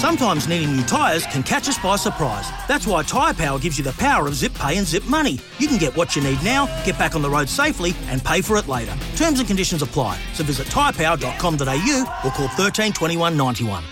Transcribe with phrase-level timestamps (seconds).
[0.00, 2.48] Sometimes needing new tyres can catch us by surprise.
[2.66, 5.38] That's why Tyre Power gives you the power of zip pay and zip money.
[5.58, 8.40] You can get what you need now, get back on the road safely, and pay
[8.40, 8.96] for it later.
[9.16, 10.18] Terms and conditions apply.
[10.32, 13.84] So visit tyrepower.com.au or call 13 21 91.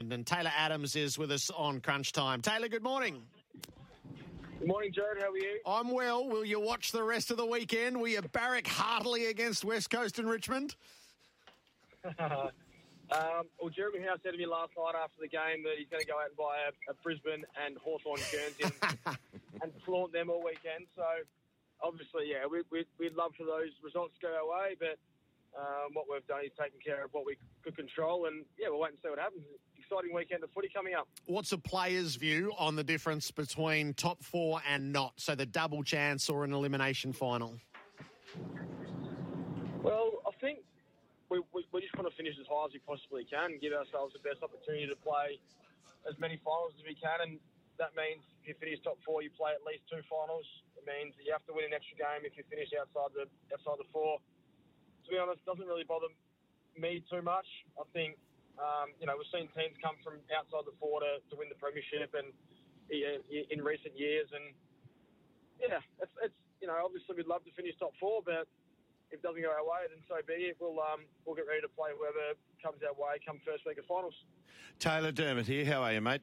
[0.00, 2.42] And then Taylor Adams is with us on Crunch Time.
[2.42, 3.22] Taylor, good morning.
[4.58, 5.22] Good morning, Jared.
[5.22, 5.58] How are you?
[5.64, 6.28] I'm well.
[6.28, 7.98] Will you watch the rest of the weekend?
[7.98, 10.74] Will you barrack heartily against West Coast and Richmond?
[13.12, 16.02] um, well, Jeremy Howe said to me last night after the game that he's going
[16.02, 19.18] to go out and buy a, a Brisbane and Hawthorn Guernsey and,
[19.62, 20.86] and flaunt them all weekend.
[20.94, 21.06] So,
[21.82, 24.98] obviously, yeah, we, we, we'd love for those results to go our way, but
[25.58, 28.80] um, what we've done is taken care of what we could control, and yeah, we'll
[28.80, 29.42] wait and see what happens.
[29.78, 31.08] Exciting weekend of footy coming up.
[31.26, 35.14] What's a player's view on the difference between top four and not?
[35.16, 37.58] So the double chance or an elimination final?
[41.30, 44.18] We, we, we just want to finish as high as we possibly can, give ourselves
[44.18, 45.38] the best opportunity to play
[46.02, 47.32] as many finals as we can, and
[47.78, 50.44] that means if you finish top four, you play at least two finals.
[50.76, 53.78] It means you have to win an extra game if you finish outside the outside
[53.80, 54.20] the four.
[54.20, 56.12] To be honest, it doesn't really bother
[56.76, 57.48] me too much.
[57.78, 58.20] I think
[58.60, 61.56] um, you know we've seen teams come from outside the four to, to win the
[61.56, 62.34] premiership, and
[62.90, 64.52] in recent years, and
[65.62, 68.50] yeah, it's, it's you know obviously we'd love to finish top four, but
[69.10, 70.56] if it doesn't go our way, then so be it.
[70.60, 73.84] We'll um, we'll get ready to play whoever comes our way come first week of
[73.86, 74.14] finals.
[74.78, 75.64] Taylor Dermott here.
[75.64, 76.22] How are you, mate?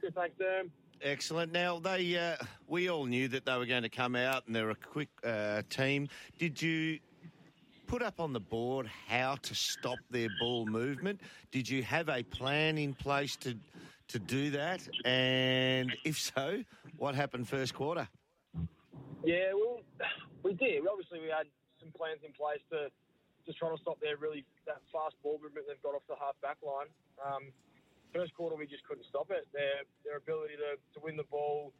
[0.00, 0.70] Good, thanks, Derm.
[1.02, 1.52] Excellent.
[1.52, 2.36] Now they, uh,
[2.66, 5.62] we all knew that they were going to come out, and they're a quick uh,
[5.70, 6.08] team.
[6.38, 6.98] Did you
[7.86, 11.20] put up on the board how to stop their ball movement?
[11.50, 13.56] Did you have a plan in place to
[14.08, 14.86] to do that?
[15.04, 16.62] And if so,
[16.98, 18.08] what happened first quarter?
[19.24, 19.80] Yeah, well,
[20.42, 20.86] we did.
[20.86, 21.46] Obviously, we had
[21.98, 22.88] plans in place to
[23.42, 26.38] just try to stop their really that fast ball movement they've got off the half
[26.38, 26.86] back line.
[27.18, 27.50] Um,
[28.14, 29.50] first quarter, we just couldn't stop it.
[29.50, 31.74] Their their ability to, to win the ball,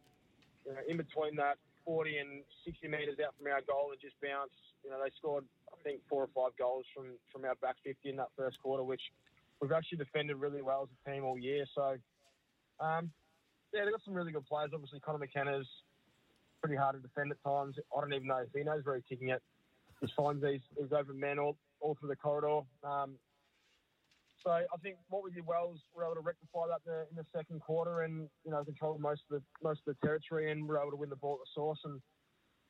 [0.66, 2.30] you know, in between that 40 and
[2.66, 4.52] 60 metres out from our goal and just bounce.
[4.82, 8.02] You know, they scored I think four or five goals from from our back 50
[8.10, 9.02] in that first quarter, which
[9.60, 11.64] we've actually defended really well as a team all year.
[11.74, 11.96] So,
[12.80, 13.10] um,
[13.72, 14.70] yeah, they've got some really good players.
[14.72, 15.68] Obviously, Conor McKenna's
[16.60, 17.76] pretty hard to defend at times.
[17.94, 19.42] I don't even know if he knows where he's kicking it.
[20.00, 22.60] He finds these, these open men all, all through the corridor.
[22.84, 23.16] Um,
[24.44, 26.92] so I think what we did well was we were able to rectify that in
[26.92, 30.06] the, in the second quarter and you know control most of the most of the
[30.06, 32.00] territory and we were able to win the ball at the source and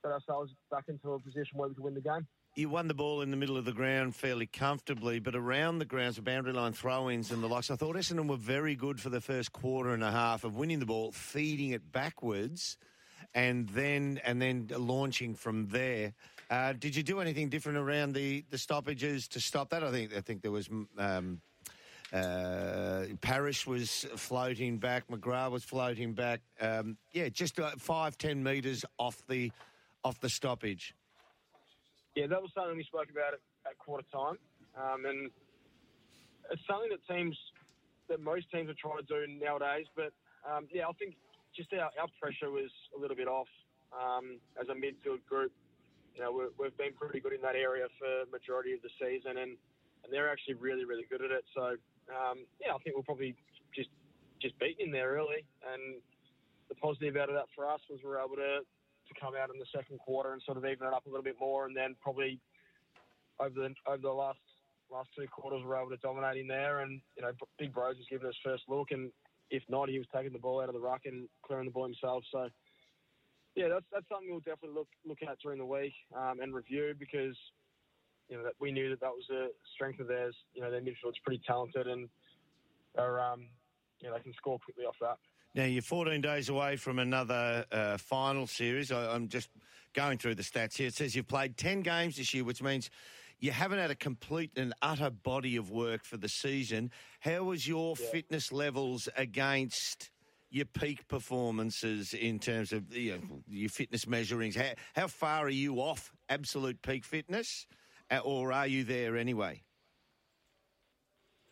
[0.03, 2.27] get ourselves back into a position where we could win the game.
[2.55, 5.85] You won the ball in the middle of the ground fairly comfortably, but around the
[5.85, 7.71] grounds, the boundary line throw-ins and the likes.
[7.71, 10.79] I thought Essendon were very good for the first quarter and a half of winning
[10.79, 12.77] the ball, feeding it backwards,
[13.35, 16.15] and then and then launching from there.
[16.51, 19.85] Uh, did you do anything different around the, the stoppages to stop that?
[19.85, 21.41] I think I think there was um,
[22.13, 26.41] uh, Parish was floating back, McGrath was floating back.
[26.61, 29.53] Um, yeah, just uh, five ten metres off the
[30.05, 30.95] off the stoppage.
[32.15, 34.39] Yeah, that was something we spoke about at, at quarter time,
[34.75, 35.31] um, and
[36.51, 37.37] it's something that teams
[38.09, 39.85] that most teams are trying to do nowadays.
[39.95, 40.13] But
[40.51, 41.17] um, yeah, I think
[41.55, 43.49] just our, our pressure was a little bit off
[43.93, 45.53] um, as a midfield group
[46.19, 49.39] you know, we have been pretty good in that area for majority of the season,
[49.39, 49.55] and,
[50.03, 51.45] and they're actually really, really good at it.
[51.55, 51.79] So,
[52.11, 53.37] um, yeah, I think we'll probably
[53.75, 53.91] just
[54.43, 55.47] just beat in there early.
[55.63, 56.03] And
[56.69, 59.51] the positive out of that for us was we were able to, to come out
[59.51, 61.77] in the second quarter and sort of even it up a little bit more, and
[61.77, 62.41] then probably
[63.39, 64.43] over the over the last
[64.91, 66.81] last two quarters we were able to dominate in there.
[66.81, 69.13] And you know, Big Bros was giving us first look, and
[69.51, 71.87] if not, he was taking the ball out of the ruck and clearing the ball
[71.87, 72.25] himself.
[72.33, 72.49] So
[73.59, 76.95] yeah, that's that's something we'll definitely look look at during the week um, and review
[76.99, 77.37] because
[78.29, 80.35] you know that we knew that that was a strength of theirs.
[80.55, 82.09] You know, their midfield's pretty talented and
[82.95, 83.47] they're um,
[84.01, 85.19] you know they can score quickly off that.
[85.55, 88.93] Now you're 14 days away from another uh, final series.
[88.93, 89.49] I, am just
[89.93, 90.87] going through the stats here.
[90.87, 92.91] It says you've played 10 games this year, which means
[93.41, 96.91] you haven't had a complete and utter body of work for the season.
[97.21, 98.07] How was your yeah.
[98.11, 100.11] fitness levels against?
[100.51, 104.57] Your peak performances in terms of you know, your fitness measurings?
[104.57, 107.67] How, how far are you off absolute peak fitness,
[108.11, 109.63] uh, or are you there anyway?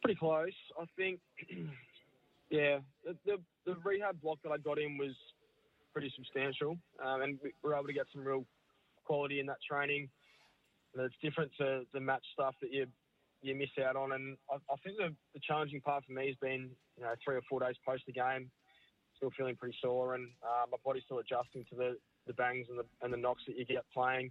[0.03, 1.21] Pretty close, I think.
[2.51, 5.15] yeah, the, the, the rehab block that I got in was
[5.93, 8.45] pretty substantial, um, and we were able to get some real
[9.05, 10.09] quality in that training.
[10.95, 12.87] And it's different to the match stuff that you
[13.43, 16.37] you miss out on, and I, I think the, the challenging part for me has
[16.41, 18.51] been you know three or four days post the game
[19.17, 21.97] still feeling pretty sore, and uh, my body's still adjusting to the,
[22.27, 24.31] the bangs and the and the knocks that you get playing.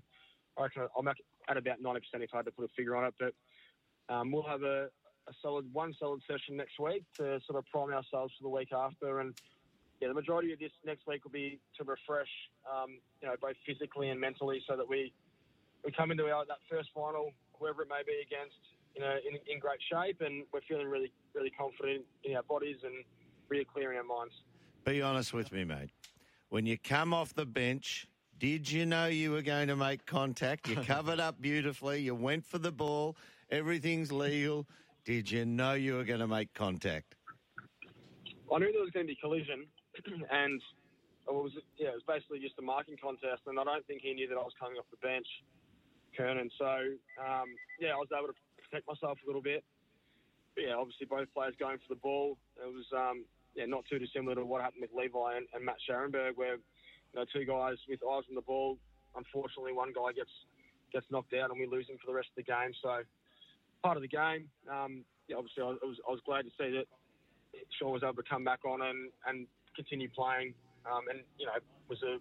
[0.58, 3.14] I reckon I'm at about 90% if I had to put a figure on it,
[3.20, 3.34] but
[4.14, 4.88] um, we'll have a,
[5.28, 8.70] a solid one solid session next week to sort of prime ourselves for the week
[8.74, 9.20] after.
[9.20, 9.34] And
[10.02, 12.30] yeah, the majority of this next week will be to refresh,
[12.70, 15.14] um, you know, both physically and mentally, so that we
[15.84, 18.58] we come into our that first final, whoever it may be against,
[18.96, 22.78] you know, in, in great shape, and we're feeling really really confident in our bodies
[22.84, 22.94] and
[23.50, 24.34] really clear in our minds.
[24.86, 25.90] Be honest with me, mate.
[26.50, 30.70] When you come off the bench, did you know you were going to make contact?
[30.70, 32.02] You covered up beautifully.
[32.02, 33.18] You went for the ball.
[33.50, 34.68] Everything's legal.
[35.04, 37.16] Did you know you were going to make contact?
[38.54, 39.66] I knew there was going to be collision,
[40.30, 40.62] and
[41.28, 44.14] it was yeah, it was basically just a marking contest, and I don't think he
[44.14, 45.26] knew that I was coming off the bench,
[46.16, 46.52] Kernan.
[46.60, 47.50] So um,
[47.82, 49.64] yeah, I was able to protect myself a little bit.
[50.54, 52.38] But yeah, obviously both players going for the ball.
[52.62, 55.80] It was um, yeah, not too dissimilar to what happened with Levi and, and Matt
[55.88, 58.78] Scharenberg, where you know two guys with eyes on the ball.
[59.16, 60.32] Unfortunately, one guy gets
[60.92, 62.76] gets knocked out, and we lose him for the rest of the game.
[62.84, 63.02] So
[63.82, 64.50] part of the game.
[64.70, 66.88] Um, yeah, obviously, I was I was glad to see that
[67.80, 70.54] Shaun was able to come back on and, and continue playing,
[70.86, 72.18] um, and you know was a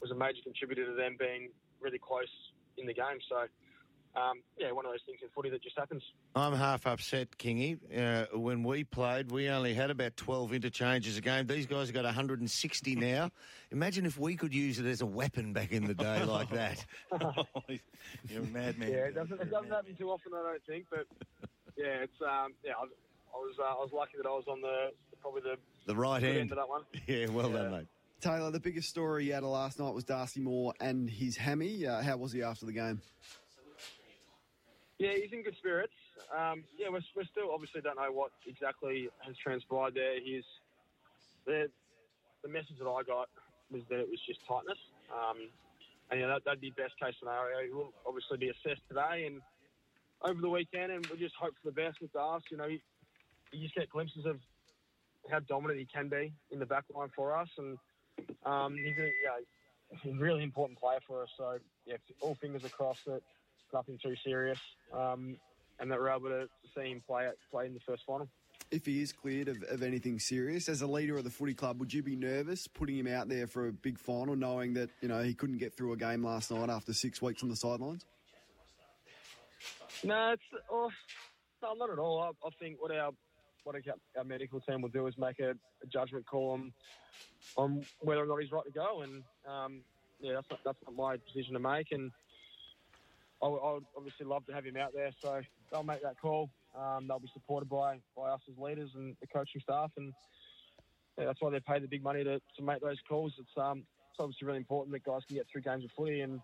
[0.00, 1.50] was a major contributor to them being
[1.80, 2.30] really close
[2.76, 3.22] in the game.
[3.28, 3.46] So
[4.16, 6.02] um, yeah, one of those things in footy that just happens.
[6.36, 7.78] I'm half upset, Kingy.
[7.96, 11.46] Uh, when we played, we only had about 12 interchanges a game.
[11.46, 13.30] These guys have got 160 now.
[13.72, 16.84] Imagine if we could use it as a weapon back in the day like that.
[18.28, 18.90] You're a madman.
[18.92, 20.86] Yeah, it doesn't, it doesn't happen too often, I don't think.
[20.90, 21.06] But
[21.76, 22.72] yeah, it's um, yeah.
[22.78, 24.90] I, I was uh, I was lucky that I was on the
[25.20, 25.56] probably the
[25.86, 26.38] The right good hand.
[26.42, 26.82] end of that one.
[27.06, 27.62] Yeah, well Yeah.
[27.62, 27.86] done, mate.
[28.20, 31.84] Taylor, the biggest story out of last night was Darcy Moore and his hammy.
[31.86, 33.02] Uh, how was he after the game?
[34.98, 35.92] Yeah, he's in good spirits.
[36.30, 40.20] Um, yeah, we're, we're still obviously don't know what exactly has transpired there.
[40.20, 40.44] He's
[41.46, 41.66] the
[42.42, 43.28] the message that I got
[43.70, 44.78] was that it was just tightness,
[45.12, 45.50] um,
[46.10, 47.64] and yeah, that, that'd be best case scenario.
[47.66, 49.40] He will obviously be assessed today and
[50.22, 52.42] over the weekend, and we'll just hope for the best with Darce.
[52.50, 52.80] You know, you,
[53.52, 54.40] you just get glimpses of
[55.30, 57.78] how dominant he can be in the back line for us, and
[58.44, 61.30] um, he's a yeah, a really important player for us.
[61.36, 63.22] So yeah, all fingers across that
[63.74, 64.58] nothing too serious,
[64.94, 65.36] um,
[65.80, 68.28] and that we're able to see him play it, play in the first final.
[68.70, 71.78] If he is cleared of, of anything serious, as a leader of the footy club,
[71.80, 75.08] would you be nervous putting him out there for a big final, knowing that you
[75.08, 78.06] know he couldn't get through a game last night after six weeks on the sidelines?
[80.02, 80.90] No, it's oh,
[81.62, 82.20] no, not at all.
[82.20, 83.10] I, I think what our
[83.64, 83.82] what our,
[84.16, 86.72] our medical team will do is make a, a judgment call on
[87.56, 89.80] on whether or not he's right to go, and um,
[90.20, 91.92] yeah, that's not, that's not my decision to make.
[91.92, 92.10] And
[93.44, 96.18] I would, I would obviously love to have him out there, so they'll make that
[96.20, 96.48] call.
[96.74, 100.14] Um, they'll be supported by, by us as leaders and the coaching staff, and
[101.18, 103.34] yeah, that's why they pay the big money to, to make those calls.
[103.38, 106.40] It's um, it's obviously really important that guys can get through games of footy, and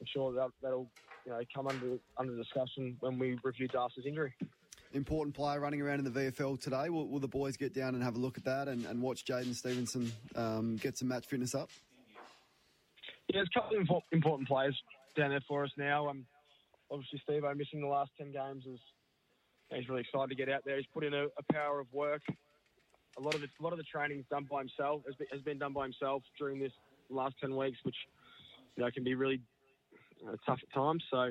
[0.00, 0.88] I'm sure that that'll
[1.26, 4.32] you know come under under discussion when we review Darcy's injury.
[4.94, 6.88] Important player running around in the VFL today.
[6.88, 9.24] Will, will the boys get down and have a look at that and, and watch
[9.24, 11.70] Jaidyn Stephenson um, get some match fitness up?
[13.28, 14.78] Yeah, there's a couple of important players
[15.16, 16.08] down there for us now.
[16.08, 16.26] Um,
[16.90, 18.78] obviously, Steve O missing the last 10 games is
[19.70, 20.76] he's really excited to get out there.
[20.76, 22.22] He's put in a, a power of work.
[23.18, 25.02] A lot of it, a lot of the done by himself.
[25.06, 26.72] Has been, has been done by himself during this
[27.10, 27.96] last 10 weeks, which
[28.76, 29.40] you know can be really
[30.46, 31.04] tough at times.
[31.10, 31.30] So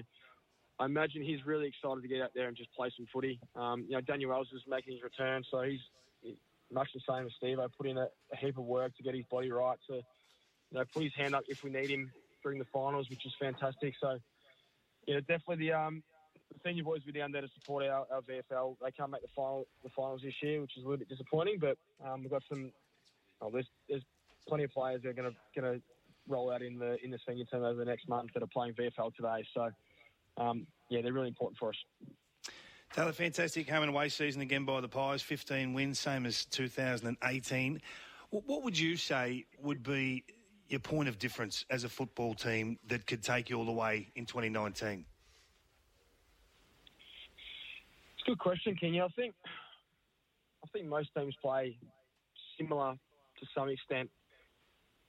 [0.79, 3.39] I imagine he's really excited to get out there and just play some footy.
[3.55, 5.79] Um, you know, Daniel Wells is making his return, so he's
[6.21, 6.37] he-
[6.71, 7.59] much the same as Steve.
[7.59, 10.03] I put in a, a heap of work to get his body right to you
[10.71, 12.11] know put his hand up if we need him
[12.43, 13.93] during the finals, which is fantastic.
[13.99, 14.17] So
[15.07, 16.03] yeah, definitely the um
[16.65, 18.75] senior boys will be down there to support our, our VFL.
[18.83, 21.57] They can't make the final the finals this year, which is a little bit disappointing.
[21.59, 22.71] But um, we've got some.
[23.41, 24.03] Oh, there's there's
[24.47, 25.81] plenty of players that are going to going to
[26.27, 28.73] roll out in the in the senior team over the next month that are playing
[28.73, 29.45] VFL today.
[29.53, 29.69] So
[30.37, 31.75] um, yeah, they're really important for us.
[32.93, 35.21] Taylor, fantastic home and away season again by the Pies.
[35.21, 37.81] 15 wins, same as 2018.
[38.31, 40.25] What, what would you say would be
[40.71, 44.11] your point of difference as a football team that could take you all the way
[44.15, 45.05] in 2019?
[48.13, 49.03] It's a good question, Kenya.
[49.03, 49.33] I think
[50.63, 51.77] I think most teams play
[52.57, 54.09] similar to some extent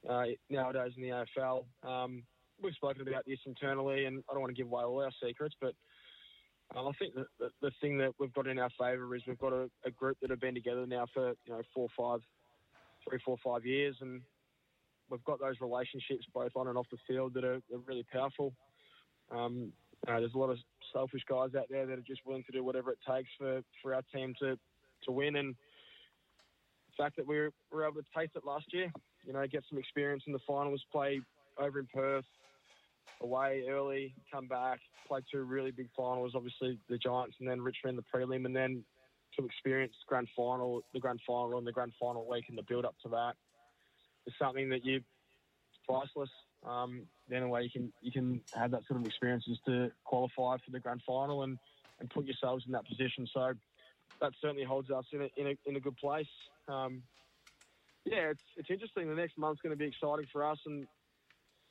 [0.09, 1.63] uh, nowadays in the AFL.
[1.87, 2.23] Um,
[2.61, 5.55] we've spoken about this internally, and I don't want to give away all our secrets,
[5.61, 5.73] but
[6.75, 9.37] um, I think that the, the thing that we've got in our favour is we've
[9.37, 12.19] got a, a group that have been together now for you know four, five,
[13.07, 14.21] three, four, five years, and
[15.09, 18.53] we've got those relationships both on and off the field that are, are really powerful.
[19.31, 19.71] Um,
[20.05, 20.57] there's a lot of
[20.91, 23.95] selfish guys out there that are just willing to do whatever it takes for, for
[23.95, 24.57] our team to,
[25.05, 25.35] to win.
[25.37, 25.55] And
[26.87, 28.91] the fact that we were, were able to taste it last year,
[29.25, 31.21] you know, get some experience in the finals, play
[31.57, 32.25] over in Perth,
[33.21, 37.97] away early, come back, play two really big finals, obviously the Giants and then Richmond
[37.97, 38.83] the prelim, and then
[39.39, 42.85] to experience grand final, the grand final, and the grand final week and the build
[42.85, 43.33] up to that
[44.27, 45.01] is something that you
[45.87, 46.29] priceless.
[46.65, 49.91] Um, the only way you can you can have that sort of experience is to
[50.05, 51.57] qualify for the grand final and,
[51.99, 53.27] and put yourselves in that position.
[53.33, 53.53] So
[54.21, 56.27] that certainly holds us in a in a, in a good place.
[56.67, 57.03] Um,
[58.05, 59.09] yeah, it's it's interesting.
[59.09, 60.87] The next month's going to be exciting for us and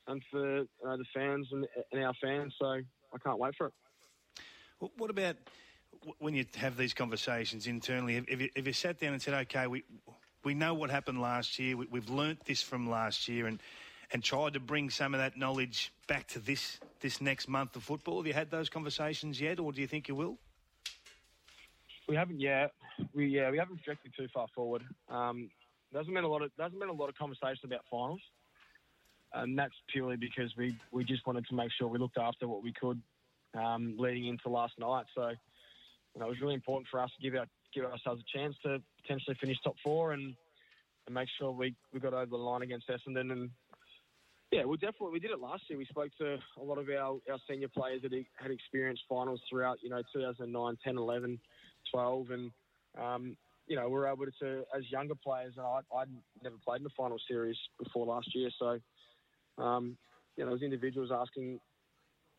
[0.09, 2.55] and for you know, the fans and, and our fans.
[2.59, 3.73] So I can't wait for it.
[4.97, 5.37] What about
[6.19, 8.17] when you have these conversations internally?
[8.17, 9.85] If you, if you sat down and said, "Okay, we
[10.45, 11.77] we know what happened last year.
[11.77, 13.61] We, we've learnt this from last year," and
[14.13, 17.83] and tried to bring some of that knowledge back to this this next month of
[17.83, 18.19] football.
[18.19, 20.39] Have you had those conversations yet, or do you think you will?
[22.09, 22.73] We haven't yet.
[23.15, 24.83] We yeah, we haven't projected too far forward.
[25.09, 25.51] Um,
[25.95, 28.21] hasn't mean a lot of hasn't been a lot of conversation about finals,
[29.35, 32.63] and that's purely because we we just wanted to make sure we looked after what
[32.63, 33.01] we could
[33.55, 35.07] um, leading into last night.
[35.15, 38.39] So you know, it was really important for us to give our give ourselves a
[38.39, 40.35] chance to potentially finish top four and,
[41.07, 43.33] and make sure we, we got over the line against Essendon.
[43.33, 43.51] And
[44.51, 45.79] yeah, we definitely we did it last year.
[45.79, 49.79] We spoke to a lot of our, our senior players that had experienced finals throughout,
[49.83, 51.41] you know, 2009, 10, 11,
[51.91, 52.51] 12, and
[53.01, 53.37] um,
[53.67, 56.09] you know we were able to, as younger players, and I I'd
[56.43, 58.79] never played in the final series before last year, so
[59.63, 59.97] um,
[60.37, 61.59] you know, as individuals asking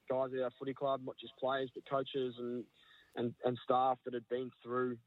[0.10, 2.64] guys at our footy club, not just players but coaches and
[3.16, 4.98] and, and staff that had been through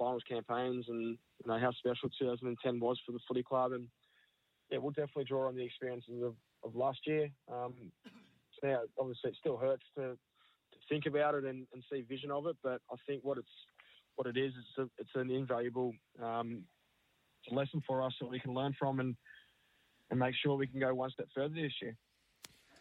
[0.00, 3.86] finals campaigns and you know how special 2010 was for the footy club and
[4.70, 7.28] yeah, we'll definitely draw on the experiences of, of last year.
[7.52, 7.74] Um,
[8.62, 12.46] now, obviously, it still hurts to, to think about it and, and, see vision of
[12.46, 13.48] it, but I think what it's
[14.16, 15.92] what it is, it's, a, it's an invaluable
[16.22, 16.62] um,
[17.50, 19.16] lesson for us that we can learn from and
[20.10, 21.96] and make sure we can go one step further this year.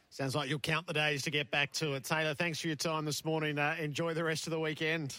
[0.10, 2.04] Sounds like you'll count the days to get back to it.
[2.04, 3.60] Taylor, thanks for your time this morning.
[3.60, 5.16] Uh, enjoy the rest of the weekend.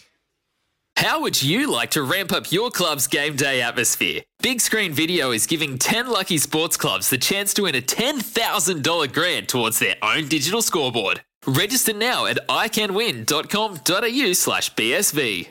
[1.01, 4.21] How would you like to ramp up your club's game day atmosphere?
[4.43, 9.11] Big Screen Video is giving 10 lucky sports clubs the chance to win a $10,000
[9.11, 11.23] grant towards their own digital scoreboard.
[11.47, 15.47] Register now at iCanWin.com.au slash BSV.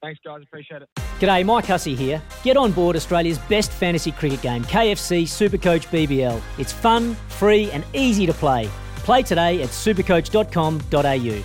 [0.00, 0.40] Thanks, guys.
[0.42, 0.88] Appreciate it.
[1.20, 2.22] G'day, Mike Hussey here.
[2.42, 6.40] Get on board Australia's best fantasy cricket game, KFC Supercoach BBL.
[6.56, 8.70] It's fun, free, and easy to play.
[8.96, 11.44] Play today at supercoach.com.au.